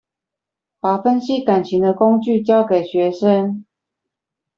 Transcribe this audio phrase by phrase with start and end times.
[0.79, 3.65] 把分析感情的工具教給學生